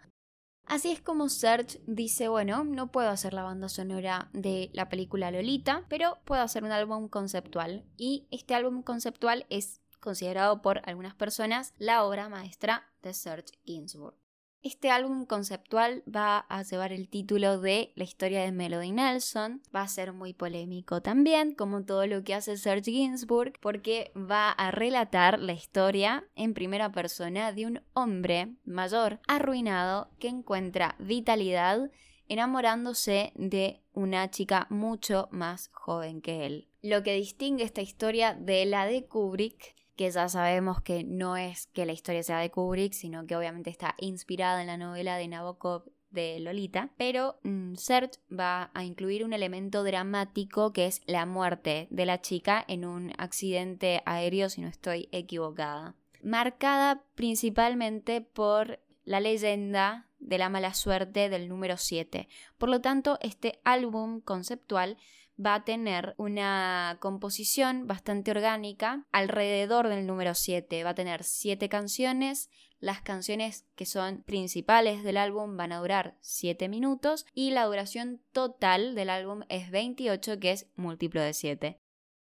[0.67, 5.31] Así es como Serge dice, bueno, no puedo hacer la banda sonora de la película
[5.31, 7.85] Lolita, pero puedo hacer un álbum conceptual.
[7.97, 14.26] Y este álbum conceptual es considerado por algunas personas la obra maestra de Serge Gainsbourg.
[14.67, 19.63] Este álbum conceptual va a llevar el título de La historia de Melody Nelson.
[19.73, 24.51] Va a ser muy polémico también, como todo lo que hace Serge Gainsbourg, porque va
[24.51, 31.89] a relatar la historia en primera persona de un hombre mayor arruinado que encuentra vitalidad
[32.29, 36.67] enamorándose de una chica mucho más joven que él.
[36.83, 41.67] Lo que distingue esta historia de la de Kubrick que ya sabemos que no es
[41.69, 45.29] que la historia sea de Kubrick, sino que obviamente está inspirada en la novela de
[45.29, 51.27] Nabokov de Lolita, pero mm, Serge va a incluir un elemento dramático que es la
[51.27, 58.81] muerte de la chica en un accidente aéreo, si no estoy equivocada, marcada principalmente por
[59.05, 62.29] la leyenda de la mala suerte del número 7.
[62.59, 64.97] Por lo tanto, este álbum conceptual
[65.45, 70.85] va a tener una composición bastante orgánica alrededor del número 7.
[70.85, 72.51] Va a tener 7 canciones.
[72.79, 78.21] Las canciones que son principales del álbum van a durar 7 minutos y la duración
[78.33, 81.81] total del álbum es 28, que es múltiplo de 7.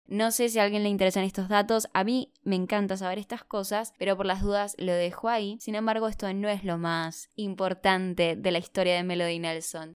[0.08, 3.44] No sé si a alguien le interesan estos datos, a mí me encanta saber estas
[3.44, 5.58] cosas, pero por las dudas lo dejo ahí.
[5.60, 9.94] Sin embargo, esto no es lo más importante de la historia de Melody Nelson.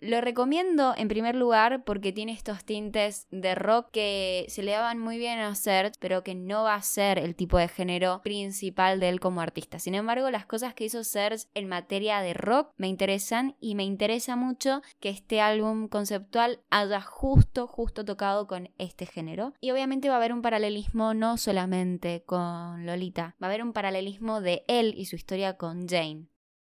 [0.00, 5.00] Lo recomiendo en primer lugar porque tiene estos tintes de rock que se le daban
[5.00, 9.00] muy bien a Serge, pero que no va a ser el tipo de género principal
[9.00, 9.80] de él como artista.
[9.80, 13.82] Sin embargo, las cosas que hizo Serge en materia de rock me interesan y me
[13.82, 19.52] interesa mucho que este álbum conceptual haya justo, justo tocado con este género.
[19.60, 23.72] Y obviamente va a haber un paralelismo no solamente con Lolita, va a haber un
[23.72, 26.28] paralelismo de él y su historia con Jane.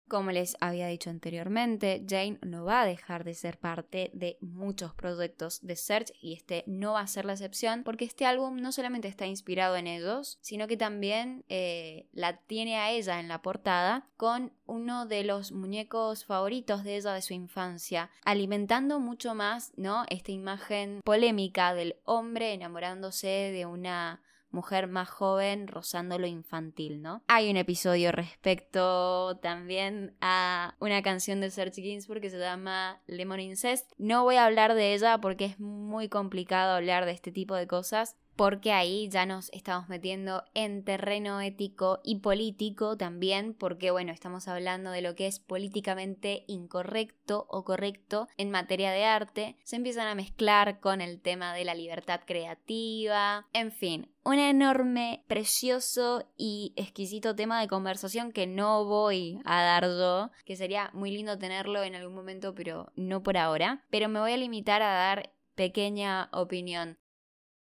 [0.09, 4.95] Como les había dicho anteriormente, Jane no va a dejar de ser parte de muchos
[4.95, 8.71] proyectos de Search y este no va a ser la excepción porque este álbum no
[8.71, 13.43] solamente está inspirado en ellos, sino que también eh, la tiene a ella en la
[13.43, 19.73] portada con uno de los muñecos favoritos de ella de su infancia, alimentando mucho más,
[19.77, 20.05] ¿no?
[20.09, 27.23] Esta imagen polémica del hombre enamorándose de una mujer más joven rozando lo infantil, ¿no?
[27.27, 33.39] Hay un episodio respecto también a una canción de Serge Gainsbourg que se llama Lemon
[33.39, 33.91] Incest.
[33.97, 37.67] No voy a hablar de ella porque es muy complicado hablar de este tipo de
[37.67, 44.13] cosas, porque ahí ya nos estamos metiendo en terreno ético y político también, porque bueno,
[44.13, 49.75] estamos hablando de lo que es políticamente incorrecto o correcto en materia de arte, se
[49.75, 56.23] empiezan a mezclar con el tema de la libertad creativa, en fin, un enorme, precioso
[56.37, 61.37] y exquisito tema de conversación que no voy a dar yo, que sería muy lindo
[61.37, 65.33] tenerlo en algún momento, pero no por ahora, pero me voy a limitar a dar
[65.55, 66.97] pequeña opinión.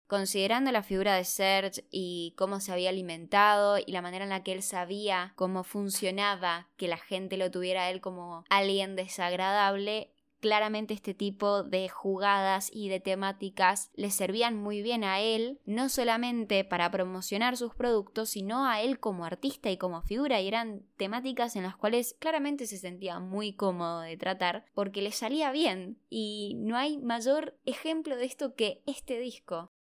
[0.07, 4.41] Considerando la figura de Serge y cómo se había alimentado y la manera en la
[4.41, 10.13] que él sabía cómo funcionaba que la gente lo tuviera a él como alguien desagradable,
[10.39, 15.89] claramente este tipo de jugadas y de temáticas le servían muy bien a él, no
[15.89, 20.83] solamente para promocionar sus productos, sino a él como artista y como figura, y eran
[20.95, 25.99] temáticas en las cuales claramente se sentía muy cómodo de tratar porque le salía bien,
[26.09, 29.71] y no hay mayor ejemplo de esto que este disco.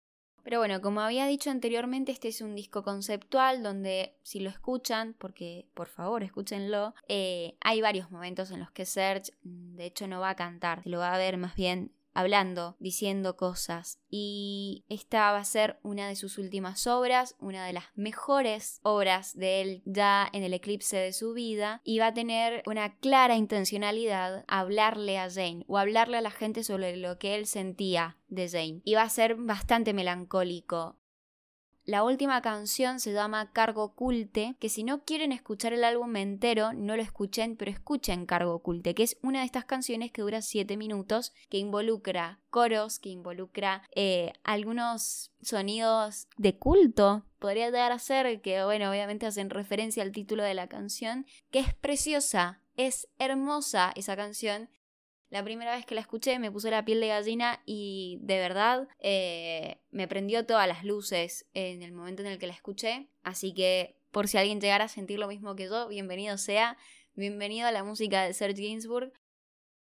[0.46, 5.16] Pero bueno, como había dicho anteriormente, este es un disco conceptual donde si lo escuchan,
[5.18, 10.06] porque por favor escúchenlo, eh, hay varios momentos en los que Serge mm, de hecho
[10.06, 14.00] no va a cantar, lo va a ver más bien hablando, diciendo cosas.
[14.08, 19.36] Y esta va a ser una de sus últimas obras, una de las mejores obras
[19.36, 23.36] de él ya en el eclipse de su vida, y va a tener una clara
[23.36, 28.48] intencionalidad hablarle a Jane o hablarle a la gente sobre lo que él sentía de
[28.48, 28.80] Jane.
[28.84, 30.96] Y va a ser bastante melancólico.
[31.86, 36.72] La última canción se llama Cargo Culte, que si no quieren escuchar el álbum entero,
[36.72, 40.42] no lo escuchen, pero escuchen Cargo Culte, que es una de estas canciones que dura
[40.42, 47.24] 7 minutos, que involucra coros, que involucra eh, algunos sonidos de culto.
[47.38, 51.60] Podría llegar a ser que, bueno, obviamente hacen referencia al título de la canción, que
[51.60, 54.68] es preciosa, es hermosa esa canción
[55.30, 58.88] la primera vez que la escuché me puse la piel de gallina y de verdad
[59.00, 63.08] eh, me prendió todas las luces en el momento en el que la escuché.
[63.22, 66.78] Así que por si alguien llegara a sentir lo mismo que yo, bienvenido sea.
[67.14, 69.12] Bienvenido a la música de Serge Gainsbourg.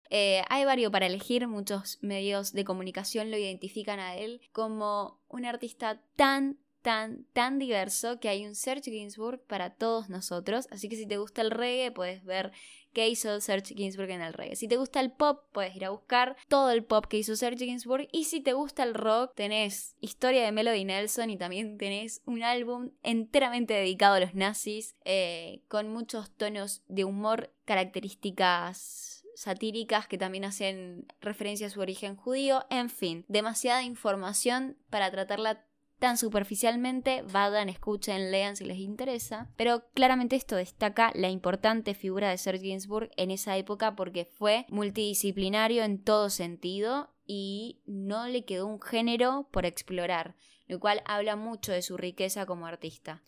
[0.10, 5.46] Eh, hay varios para elegir, muchos medios de comunicación lo identifican a él como un
[5.46, 10.68] artista tan, tan, tan diverso que hay un Serge Gainsbourg para todos nosotros.
[10.72, 12.52] Así que si te gusta el reggae, puedes ver
[12.94, 14.56] qué hizo Serge Gainsbourg en el reggae.
[14.56, 17.66] Si te gusta el pop, puedes ir a buscar todo el pop que hizo Serge
[17.66, 18.08] Gainsbourg.
[18.12, 22.44] Y si te gusta el rock, tenés Historia de Melody Nelson y también tenés un
[22.44, 30.18] álbum enteramente dedicado a los nazis, eh, con muchos tonos de humor, características satíricas que
[30.18, 35.66] también hacen referencia a su origen judío, en fin, demasiada información para tratarla
[36.04, 42.30] tan superficialmente, vayan, escuchen, lean si les interesa, pero claramente esto destaca la importante figura
[42.30, 48.44] de Serge Gainsbourg en esa época porque fue multidisciplinario en todo sentido y no le
[48.44, 50.36] quedó un género por explorar,
[50.68, 53.24] lo cual habla mucho de su riqueza como artista.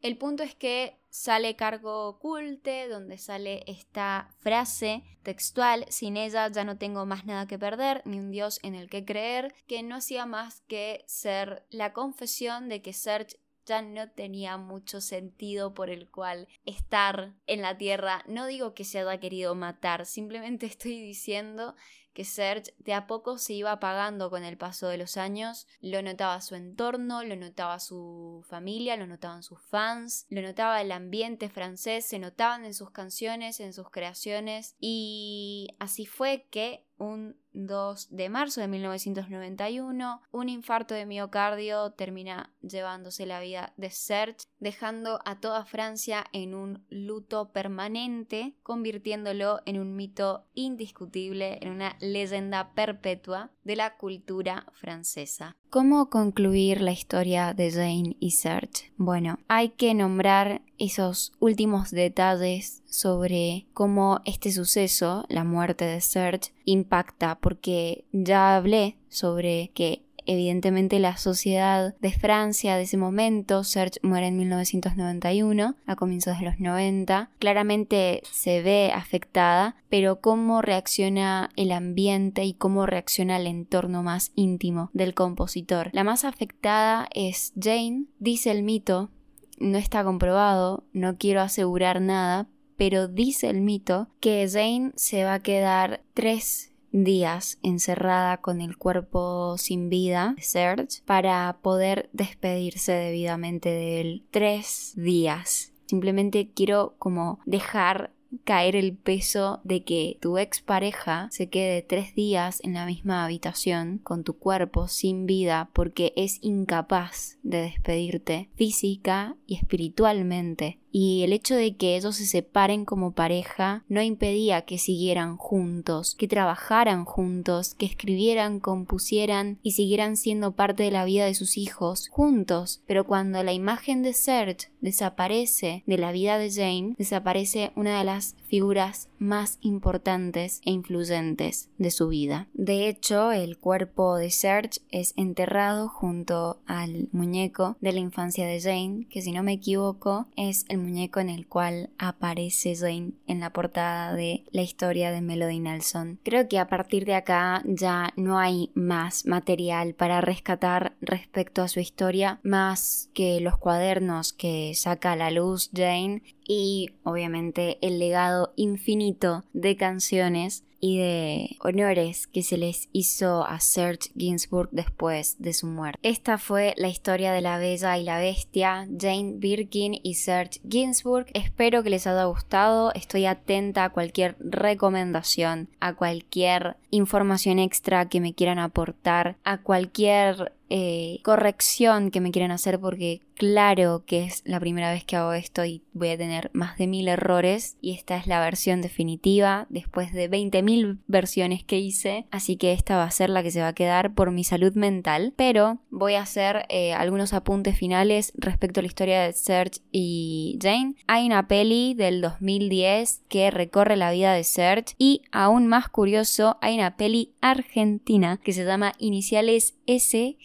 [0.00, 6.64] El punto es que sale cargo oculte, donde sale esta frase textual, sin ella ya
[6.64, 9.96] no tengo más nada que perder, ni un Dios en el que creer, que no
[9.96, 15.90] hacía más que ser la confesión de que Serge ya no tenía mucho sentido por
[15.90, 18.24] el cual estar en la tierra.
[18.26, 21.74] No digo que se haya querido matar, simplemente estoy diciendo
[22.12, 25.66] que Serge de a poco se iba apagando con el paso de los años.
[25.80, 30.92] Lo notaba su entorno, lo notaba su familia, lo notaban sus fans, lo notaba el
[30.92, 37.36] ambiente francés, se notaban en sus canciones, en sus creaciones y así fue que un
[37.52, 44.46] 2 de marzo de 1991, un infarto de miocardio termina llevándose la vida de Serge,
[44.58, 51.96] dejando a toda Francia en un luto permanente, convirtiéndolo en un mito indiscutible, en una
[52.12, 55.56] leyenda perpetua de la cultura francesa.
[55.70, 58.92] ¿Cómo concluir la historia de Jane y Serge?
[58.96, 66.52] Bueno, hay que nombrar esos últimos detalles sobre cómo este suceso, la muerte de Serge,
[66.64, 73.98] impacta, porque ya hablé sobre que evidentemente la sociedad de Francia de ese momento, Serge
[74.02, 81.50] muere en 1991, a comienzos de los 90, claramente se ve afectada, pero cómo reacciona
[81.56, 85.90] el ambiente y cómo reacciona el entorno más íntimo del compositor.
[85.92, 89.10] La más afectada es Jane, dice el mito,
[89.58, 95.34] no está comprobado, no quiero asegurar nada, pero dice el mito que Jane se va
[95.34, 102.92] a quedar tres días encerrada con el cuerpo sin vida de Serge para poder despedirse
[102.92, 104.24] debidamente de él.
[104.30, 105.72] Tres días.
[105.86, 108.12] Simplemente quiero como dejar
[108.44, 113.98] caer el peso de que tu expareja se quede tres días en la misma habitación
[113.98, 121.32] con tu cuerpo sin vida porque es incapaz de despedirte física y espiritualmente y el
[121.32, 127.04] hecho de que ellos se separen como pareja no impedía que siguieran juntos, que trabajaran
[127.04, 132.82] juntos, que escribieran, compusieran y siguieran siendo parte de la vida de sus hijos juntos.
[132.86, 138.04] Pero cuando la imagen de Serge desaparece de la vida de Jane, desaparece una de
[138.04, 142.48] las figuras más importantes e influyentes de su vida.
[142.54, 148.60] De hecho, el cuerpo de Serge es enterrado junto al muñeco de la infancia de
[148.60, 153.40] Jane, que si no me equivoco es el muñeco en el cual aparece Jane en
[153.40, 156.18] la portada de la historia de Melody Nelson.
[156.22, 161.68] Creo que a partir de acá ya no hay más material para rescatar respecto a
[161.68, 167.98] su historia, más que los cuadernos que saca a la luz Jane y obviamente el
[167.98, 175.36] legado infinito de canciones y de honores que se les hizo a Serge Ginsburg después
[175.38, 175.98] de su muerte.
[176.02, 181.26] Esta fue la historia de la Bella y la Bestia, Jane Birkin y Serge Ginsburg.
[181.34, 182.92] Espero que les haya gustado.
[182.94, 190.52] Estoy atenta a cualquier recomendación, a cualquier información extra que me quieran aportar, a cualquier
[190.70, 195.32] eh, corrección que me quieran hacer porque claro que es la primera vez que hago
[195.32, 199.66] esto y voy a tener más de mil errores y esta es la versión definitiva
[199.70, 202.26] después de 20.000 versiones que hice.
[202.30, 204.74] Así que esta va a ser la que se va a quedar por mi salud
[204.74, 205.32] mental.
[205.36, 210.58] Pero voy a hacer eh, algunos apuntes finales respecto a la historia de Serge y
[210.60, 210.94] Jane.
[211.06, 216.58] Hay una peli del 2010 que recorre la vida de Serge y aún más curioso
[216.60, 220.36] hay una peli argentina que se llama Iniciales SG,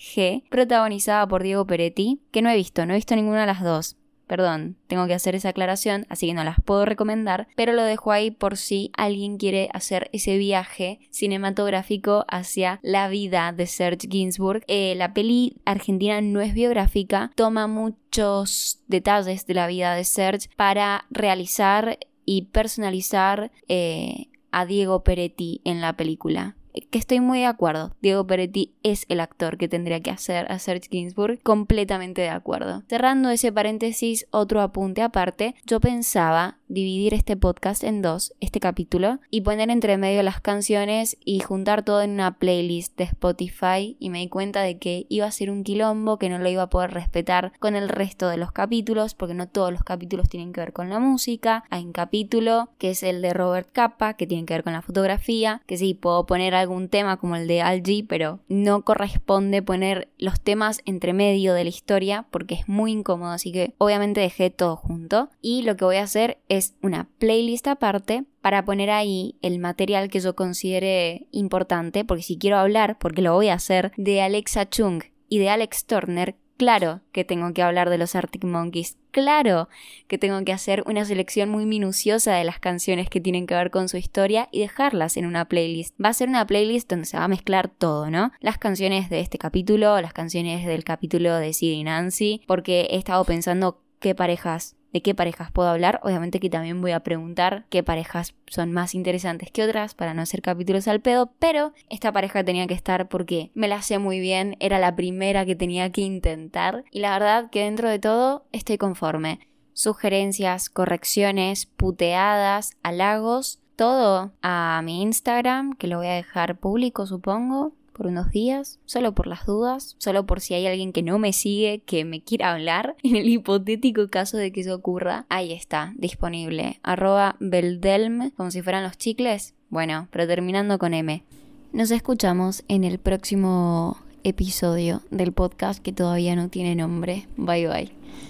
[0.50, 3.98] protagonizada por Diego Peretti, que no he visto, no he visto ninguna de las dos.
[4.28, 8.12] Perdón, tengo que hacer esa aclaración, así que no las puedo recomendar, pero lo dejo
[8.12, 14.64] ahí por si alguien quiere hacer ese viaje cinematográfico hacia la vida de Serge Ginsburg.
[14.68, 20.50] Eh, la peli argentina no es biográfica, toma muchos detalles de la vida de Serge
[20.56, 26.56] para realizar y personalizar eh, a Diego Peretti en la película
[26.90, 27.96] que estoy muy de acuerdo.
[28.02, 32.84] Diego Peretti es el actor que tendría que hacer a Serge Ginsburg, completamente de acuerdo.
[32.88, 39.20] Cerrando ese paréntesis, otro apunte aparte, yo pensaba dividir este podcast en dos, este capítulo,
[39.30, 44.10] y poner entre medio las canciones y juntar todo en una playlist de Spotify y
[44.10, 46.70] me di cuenta de que iba a ser un quilombo, que no lo iba a
[46.70, 50.62] poder respetar con el resto de los capítulos, porque no todos los capítulos tienen que
[50.62, 51.64] ver con la música.
[51.70, 54.82] Hay un capítulo que es el de Robert Capa, que tiene que ver con la
[54.82, 60.10] fotografía, que sí, puedo poner algún tema como el de Al pero no corresponde poner
[60.18, 64.50] los temas entre medio de la historia porque es muy incómodo, así que obviamente dejé
[64.50, 65.30] todo junto.
[65.42, 66.40] Y lo que voy a hacer
[66.82, 72.58] una playlist aparte para poner ahí el material que yo considere importante, porque si quiero
[72.58, 77.24] hablar, porque lo voy a hacer, de Alexa Chung y de Alex Turner, claro que
[77.24, 79.70] tengo que hablar de los Arctic Monkeys, claro
[80.08, 83.72] que tengo que hacer una selección muy minuciosa de las canciones que tienen que ver
[83.72, 85.96] con su historia y dejarlas en una playlist.
[86.04, 88.32] Va a ser una playlist donde se va a mezclar todo, ¿no?
[88.40, 92.98] Las canciones de este capítulo, las canciones del capítulo de Sid y Nancy, porque he
[92.98, 96.00] estado pensando qué parejas de qué parejas puedo hablar.
[96.04, 100.22] Obviamente que también voy a preguntar qué parejas son más interesantes que otras para no
[100.22, 104.20] hacer capítulos al pedo, pero esta pareja tenía que estar porque me la sé muy
[104.20, 108.46] bien, era la primera que tenía que intentar y la verdad que dentro de todo
[108.52, 109.40] estoy conforme.
[109.74, 117.74] Sugerencias, correcciones, puteadas, halagos, todo a mi Instagram, que lo voy a dejar público supongo,
[117.94, 121.32] por unos días, solo por las dudas, solo por si hay alguien que no me
[121.32, 125.94] sigue, que me quiera hablar, en el hipotético caso de que eso ocurra, ahí está,
[125.96, 131.24] disponible, arroba beldelm, como si fueran los chicles, bueno, pero terminando con M.
[131.72, 137.28] Nos escuchamos en el próximo episodio del podcast que todavía no tiene nombre.
[137.38, 138.03] Bye bye.